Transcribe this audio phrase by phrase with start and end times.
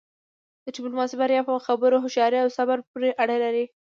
[0.63, 3.65] د ډیپلوماسی بریا په خبرو، هوښیارۍ او صبر پورې اړه لری.